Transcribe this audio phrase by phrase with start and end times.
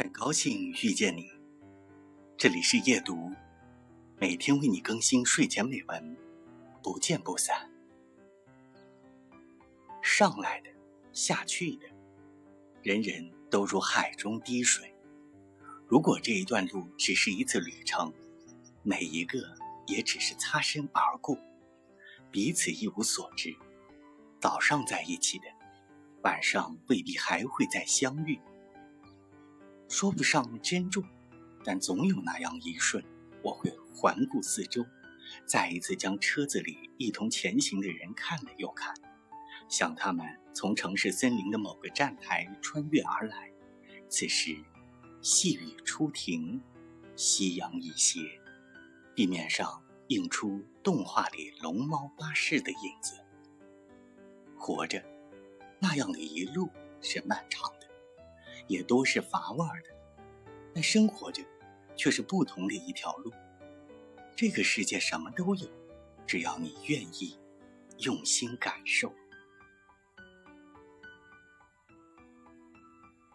[0.00, 1.30] 很高兴遇见你，
[2.38, 3.30] 这里是夜读，
[4.18, 6.16] 每天为你更新睡前美文，
[6.82, 7.70] 不见不散。
[10.00, 10.70] 上来的，
[11.12, 11.86] 下去的，
[12.82, 14.90] 人人都如海中滴水。
[15.86, 18.10] 如果这一段路只是一次旅程，
[18.82, 19.54] 每一个
[19.86, 21.36] 也只是擦身而过，
[22.30, 23.54] 彼此一无所知。
[24.40, 25.44] 早上在一起的，
[26.22, 28.40] 晚上未必还会再相遇。
[29.90, 31.02] 说不上珍重，
[31.64, 33.04] 但总有那样一瞬，
[33.42, 34.86] 我会环顾四周，
[35.44, 38.94] 再一次将车子里一同前行的人看了又看，
[39.68, 43.50] 想他们从城市森林的某个站台穿越而来。
[44.08, 44.56] 此时，
[45.22, 46.62] 细雨初停，
[47.16, 48.20] 夕阳已斜，
[49.16, 53.14] 地面上映出动画里龙猫巴士的影子。
[54.56, 55.04] 活着，
[55.80, 56.70] 那样的一路
[57.00, 57.79] 是漫长的。
[58.70, 61.42] 也都是乏味的，但生活着
[61.96, 63.32] 却是不同的一条路。
[64.36, 65.68] 这个世界什么都有，
[66.24, 67.36] 只要你愿意
[67.98, 69.12] 用心感受。